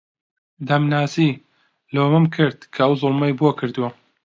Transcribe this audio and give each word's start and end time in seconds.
دەمناسی، 0.67 1.29
لۆمەم 1.93 2.25
کرد 2.35 2.59
کە 2.73 2.81
ئەو 2.85 2.93
زوڵمەی 3.01 3.37
بۆ 3.39 3.49
کردووە 3.59 3.89